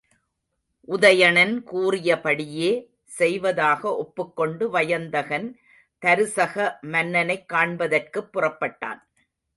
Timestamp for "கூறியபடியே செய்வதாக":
1.63-3.97